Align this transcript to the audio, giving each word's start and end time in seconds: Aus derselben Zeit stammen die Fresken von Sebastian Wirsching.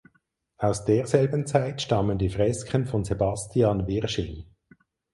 Aus 0.57 0.83
derselben 0.83 1.45
Zeit 1.45 1.79
stammen 1.83 2.17
die 2.17 2.29
Fresken 2.31 2.87
von 2.87 3.03
Sebastian 3.03 3.85
Wirsching. 3.85 4.45